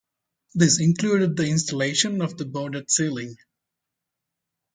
[0.55, 3.35] This included the installation of the boarded ceiling.